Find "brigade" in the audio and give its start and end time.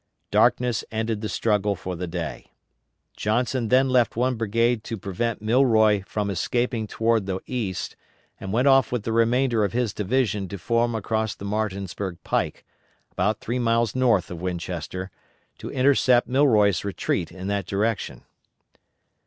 4.33-4.83